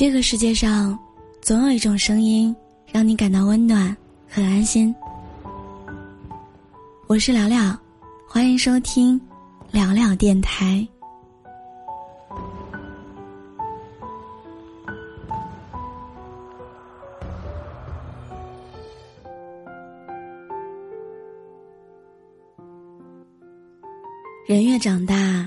[0.00, 0.98] 这个世界上，
[1.42, 2.56] 总有一种声音
[2.90, 3.94] 让你感到温暖
[4.26, 4.94] 和安心。
[7.06, 7.78] 我是聊聊，
[8.26, 9.20] 欢迎收听
[9.70, 10.88] 聊聊电台。
[24.46, 25.46] 人越长大，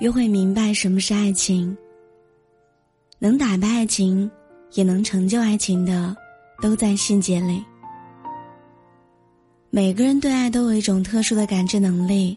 [0.00, 1.76] 越会明白什么是爱情。
[3.22, 4.28] 能打败爱情，
[4.72, 6.16] 也能成就爱情的，
[6.62, 7.62] 都在细节里。
[9.68, 12.34] 每个人对爱都有一种特殊的感知能力，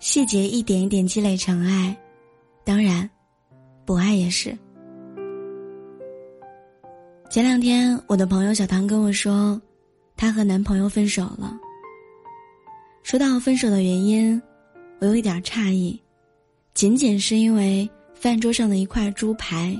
[0.00, 1.96] 细节一点一点积累成爱。
[2.62, 3.08] 当然，
[3.86, 4.54] 不爱也是。
[7.30, 9.58] 前两天，我的朋友小唐跟我说，
[10.14, 11.56] 她和男朋友分手了。
[13.02, 14.40] 说到分手的原因。
[15.00, 16.00] 我有一点诧异，
[16.74, 19.74] 仅仅是因为饭桌上的一块猪排。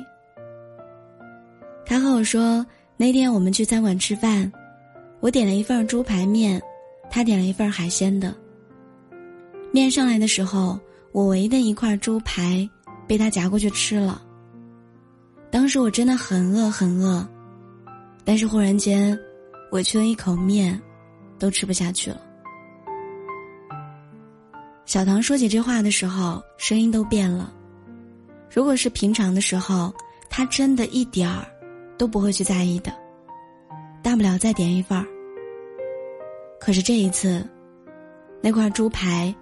[1.85, 2.65] 他和我说，
[2.97, 4.51] 那天我们去餐馆吃饭，
[5.21, 6.61] 我点了一份猪排面，
[7.11, 8.35] 他点了一份海鲜的。
[9.73, 10.79] 面上来的时候，
[11.13, 12.69] 我唯一的一块猪排
[13.07, 14.23] 被他夹过去吃了。
[15.51, 17.27] 当时我真的很饿很饿，
[18.25, 19.19] 但是忽然间，
[19.73, 20.81] 委屈的一口面，
[21.39, 22.21] 都吃不下去了。
[24.87, 27.53] 小唐说起这话的时候，声音都变了。
[28.51, 29.93] 如果是平常的时候，
[30.29, 31.47] 他真的一点儿
[32.03, 32.93] 都不会去在意的，
[34.03, 35.07] 大不了再点一份儿。
[36.59, 37.49] 可是这一次，
[38.41, 39.33] 那块猪排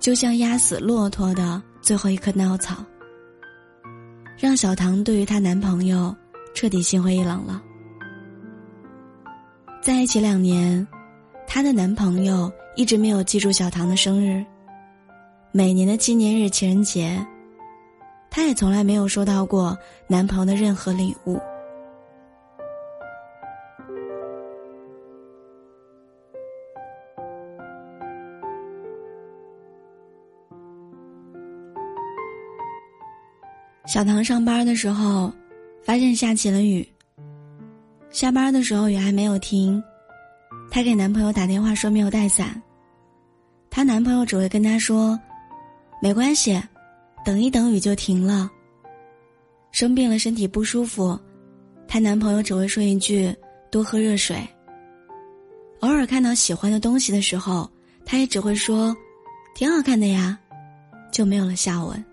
[0.00, 2.82] 就像压死骆驼的最后一颗稻草，
[4.38, 6.16] 让小唐对于她男朋友
[6.54, 7.62] 彻底心灰意冷了。
[9.82, 10.88] 在一起两年，
[11.46, 14.42] 她的男朋友一直没有记住小唐的生日。
[15.52, 17.22] 每年的纪念日、情人节，
[18.30, 19.76] 她也从来没有收到过
[20.08, 21.38] 男朋友的任何礼物。
[33.86, 35.32] 小唐上班的时候，
[35.84, 36.86] 发现下起了雨。
[38.10, 39.80] 下班的时候雨还没有停，
[40.70, 42.60] 她给男朋友打电话说没有带伞，
[43.70, 45.18] 她男朋友只会跟她说。
[46.02, 46.60] 没关系，
[47.24, 48.50] 等一等雨就停了。
[49.70, 51.18] 生病了，身体不舒服，
[51.86, 53.34] 她男朋友只会说一句
[53.70, 54.36] “多喝热水”。
[55.80, 57.70] 偶尔看到喜欢的东西的时候，
[58.04, 58.94] 他也只会说
[59.54, 60.38] “挺好看的呀”，
[61.12, 62.04] 就没有了下文。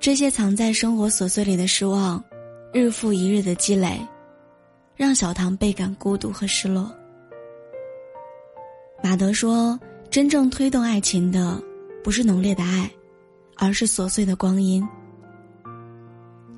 [0.00, 2.24] 这些藏在生活琐碎里的失望，
[2.72, 4.00] 日复一日的积累，
[4.96, 6.90] 让小唐倍感孤独和失落。
[9.02, 9.78] 马德说。
[10.10, 11.62] 真正推动爱情的，
[12.02, 12.90] 不是浓烈的爱，
[13.54, 14.84] 而是琐碎的光阴。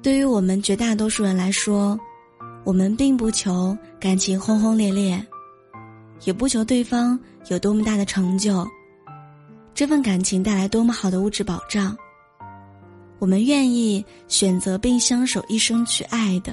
[0.03, 2.01] 对于我们绝大多数人来说，
[2.65, 5.23] 我们并不求感情轰轰烈烈，
[6.25, 8.67] 也不求对方有多么大的成就，
[9.75, 11.95] 这份感情带来多么好的物质保障。
[13.23, 16.53] 我们愿意选择并相守一生去爱的，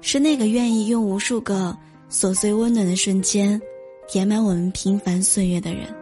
[0.00, 1.76] 是那个愿意用无数个
[2.10, 3.60] 琐碎温暖的瞬间。
[4.08, 5.94] 填满我们平凡岁月的人。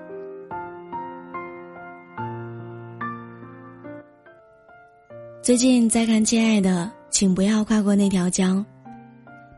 [5.42, 8.64] 最近在看《亲爱的，请不要跨过那条江》，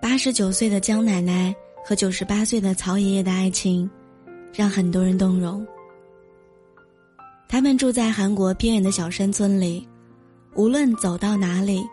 [0.00, 1.54] 八十九岁的江奶奶
[1.84, 3.90] 和九十八岁的曹爷爷的爱情，
[4.54, 5.66] 让很多人动容。
[7.46, 9.86] 他们住在韩国偏远的小山村里，
[10.54, 11.86] 无论走到哪里，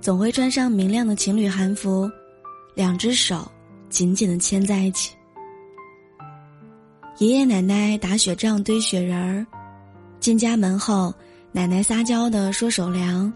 [0.00, 2.10] 总会穿上明亮的情侣韩服，
[2.74, 3.50] 两只手
[3.88, 5.14] 紧紧的牵在一起。
[7.18, 9.46] 爷爷奶奶打雪仗堆雪人儿，
[10.18, 11.12] 进家门后，
[11.52, 13.30] 奶奶撒娇的说手凉，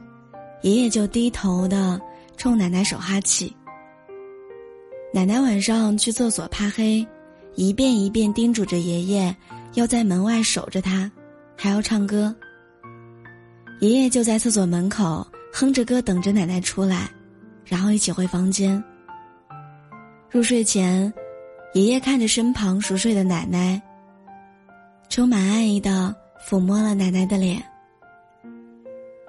[0.62, 2.00] 爷爷就低头的
[2.36, 3.54] 冲奶奶手哈气。
[5.12, 7.06] 奶奶晚上去厕所怕黑，
[7.54, 9.36] 一遍一遍叮嘱着爷爷
[9.74, 11.10] 要在门外守着他，
[11.56, 12.34] 还要唱歌。
[13.80, 17.10] 爷爷就在厕所门口哼着歌等着奶奶出来，
[17.64, 18.82] 然后一起回房间。
[20.30, 21.12] 入睡前。
[21.74, 23.82] 爷爷看着身旁熟睡的奶奶，
[25.10, 26.14] 充满爱意的
[26.48, 27.62] 抚摸了奶奶的脸。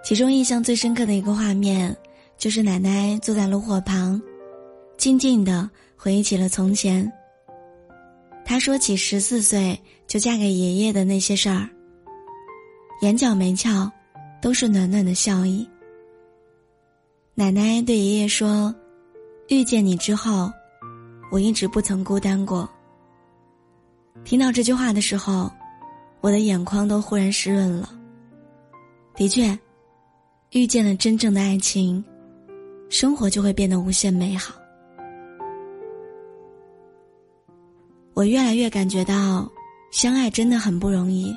[0.02, 1.94] 其中印象最深刻的一个画面，
[2.38, 4.22] 就是奶奶坐在炉火旁，
[4.98, 7.12] 静静的回忆起了从前。
[8.46, 9.78] 她说起十四岁
[10.08, 11.68] 就嫁给爷爷的那些事儿，
[13.02, 13.92] 眼角眉翘，
[14.42, 15.68] 都是暖暖的笑意。
[17.36, 18.74] 奶奶对爷爷说
[19.50, 20.52] ：“遇见你之后。”
[21.30, 22.70] 我一直不曾孤单过。
[24.24, 25.52] 听到这句话的时候，
[26.22, 27.90] 我的眼眶都忽然湿润了。
[29.14, 29.60] 的确，
[30.52, 32.02] 遇见了真正的爱情，
[32.90, 34.56] 生活就会变得无限美好。
[38.14, 39.52] 我越来越感觉到，
[39.92, 41.36] 相爱真的很不容易，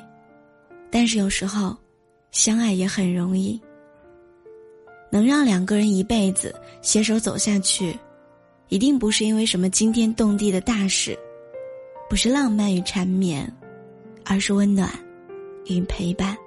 [0.89, 1.75] 但是有时候，
[2.31, 3.59] 相爱也很容易。
[5.11, 7.97] 能让两个人一辈子携手走下去，
[8.69, 11.17] 一定不是因为什么惊天动地的大事，
[12.09, 13.45] 不是浪漫与缠绵，
[14.23, 14.89] 而是温暖
[15.65, 16.37] 与陪伴。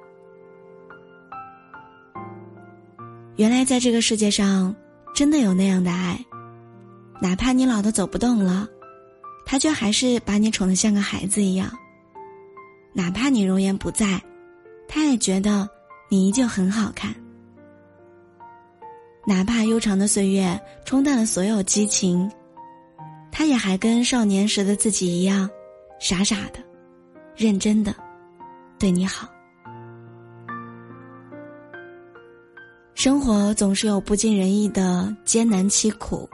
[3.36, 4.74] 原来在这个世界上，
[5.14, 6.18] 真的有那样的爱，
[7.20, 8.66] 哪怕你老的走不动了。
[9.44, 11.70] 他却还是把你宠得像个孩子一样，
[12.94, 14.18] 哪怕你容颜不在，
[14.88, 15.68] 他也觉得
[16.14, 17.12] 你依旧很好看。
[19.26, 22.30] 哪怕悠长的岁月冲淡了所有激情，
[23.32, 25.50] 他也还跟少年时的自己一样，
[25.98, 26.60] 傻傻的、
[27.34, 27.92] 认真的
[28.78, 29.28] 对你好。
[32.94, 36.28] 生活总是有不尽人意的艰难凄苦，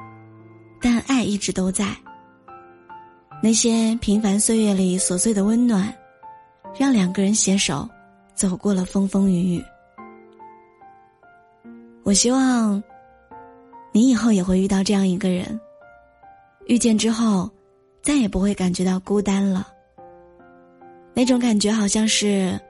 [0.78, 1.96] 但爱一直都在。
[3.42, 5.90] 那些平凡岁月里琐碎的温暖，
[6.78, 7.88] 让两个人携手
[8.34, 9.64] 走过了风风雨雨。
[12.10, 12.82] 我希望
[13.92, 15.60] 你以后也会遇到这样一个人，
[16.66, 17.48] 遇见之后
[18.02, 19.72] 再也不会感觉到孤单了。
[21.14, 22.60] 那种感觉好像是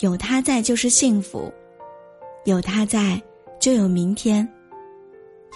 [0.00, 1.50] 有他在就是幸福，
[2.44, 3.18] 有他在
[3.58, 4.46] 就有明天，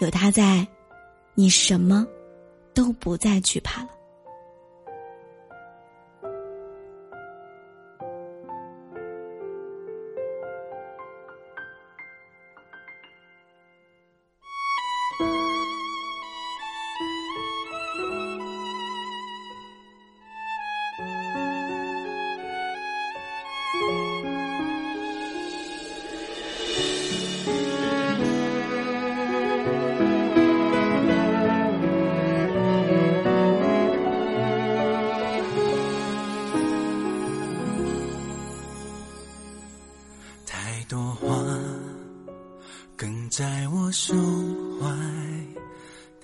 [0.01, 0.67] 有他在，
[1.35, 2.07] 你什么
[2.73, 3.91] 都不再惧怕了。
[43.37, 44.17] 在我胸
[44.81, 44.89] 怀，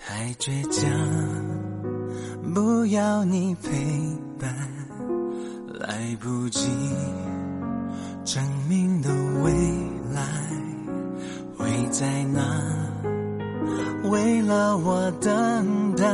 [0.01, 0.91] 太倔强，
[2.55, 3.69] 不要你陪
[4.41, 4.51] 伴，
[5.79, 6.71] 来不及
[8.25, 9.11] 证明的
[9.43, 9.53] 未
[10.15, 10.23] 来
[11.59, 12.41] 会在哪？
[14.05, 16.07] 为了我等待，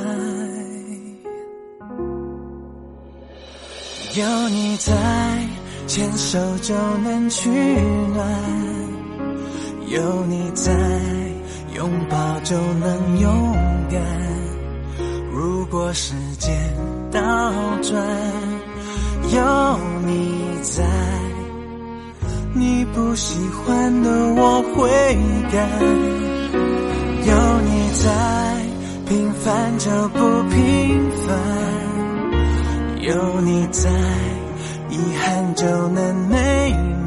[4.17, 5.49] 有你在，
[5.87, 8.88] 牵手就能取暖。
[9.91, 10.73] 有你在，
[11.75, 13.53] 拥抱就能勇
[13.91, 14.01] 敢。
[15.33, 16.55] 如果时间
[17.11, 17.21] 倒
[17.83, 18.05] 转，
[19.33, 20.85] 有你在，
[22.53, 24.91] 你不喜欢的我会
[25.51, 25.57] 改。
[27.25, 28.05] 有你在，
[29.07, 30.19] 平凡就不
[30.51, 31.35] 平凡。
[33.01, 33.89] 有你在，
[34.91, 36.98] 遗憾就能美满。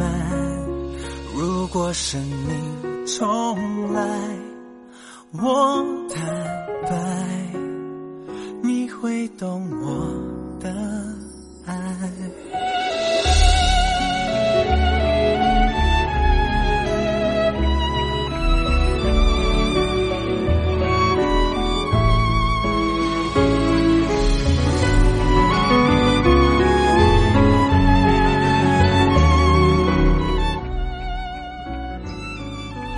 [1.72, 3.06] 果生命。
[3.06, 4.02] 重来，
[5.32, 5.84] 我
[6.14, 6.22] 坦
[6.84, 6.92] 白，
[8.62, 10.70] 你会懂我的
[11.66, 12.12] 爱。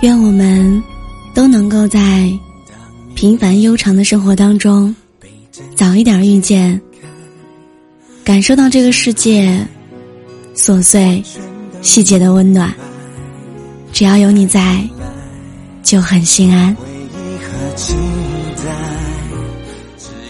[0.04, 0.82] 愿我们
[1.32, 2.30] 都能够在
[3.14, 4.94] 平凡悠长的生活当中，
[5.74, 6.78] 早一点遇见，
[8.22, 9.66] 感受到这个世界
[10.54, 11.24] 琐碎
[11.80, 12.70] 细节的温暖。
[13.94, 14.86] 只要有你在，
[15.82, 16.76] 就很心安。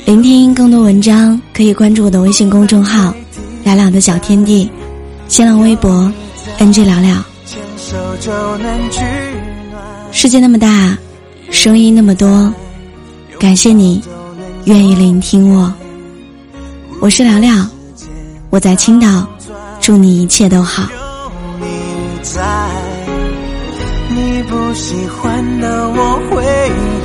[0.06, 3.12] 聆听更多文章，可以关注我的微信公众号
[3.64, 4.70] “聊聊的小天地”，
[5.26, 6.12] 新浪微博
[6.58, 7.20] “NG 聊聊”。
[7.44, 9.00] 牵手就能去
[10.14, 10.97] 世界那么大，
[11.50, 12.54] 声音那么多，
[13.37, 14.00] 感谢你
[14.64, 15.75] 愿意聆听我。
[17.00, 17.52] 我是聊聊，
[18.49, 19.28] 我在青岛，
[19.80, 20.85] 祝你一切都好。
[20.85, 20.88] 有
[21.59, 21.66] 你
[22.23, 22.40] 在，
[24.09, 26.44] 你不喜欢的我会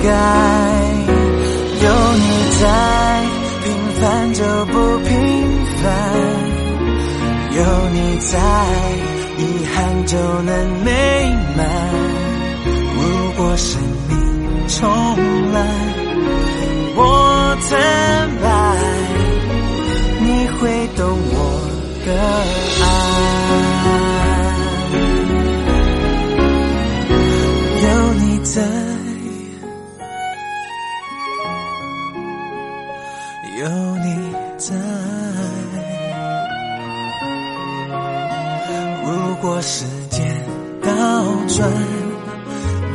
[0.03, 0.09] 改。
[1.81, 2.23] 有你
[2.61, 3.25] 在，
[3.63, 5.17] 平凡就不平
[5.81, 5.91] 凡。
[7.57, 8.37] 有你在，
[9.39, 10.91] 遗憾就能美
[11.57, 11.98] 满。
[13.59, 14.11] 生命
[14.69, 14.79] 重
[15.51, 15.57] 来
[16.95, 17.01] 我
[17.69, 17.69] 坦
[18.41, 18.47] 白
[20.21, 20.99] 你会懂
[21.33, 21.37] 我
[22.05, 22.09] 的
[22.81, 22.85] 爱。
[27.83, 28.55] 有你在
[33.59, 33.61] 有
[33.97, 34.07] 你
[34.57, 34.67] 在。
[39.05, 40.25] 如果时间
[40.81, 40.89] 倒
[41.47, 41.69] 转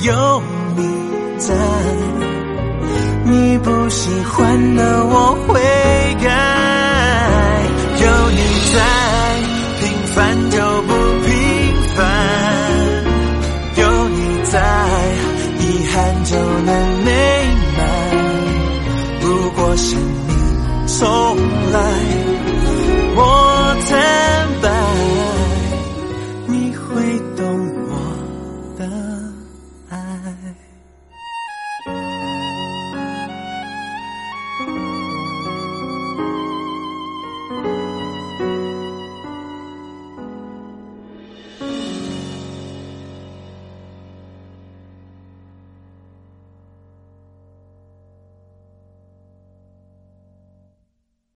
[0.00, 0.42] 有
[0.76, 1.54] 你在，
[3.24, 5.83] 你不喜欢的我会。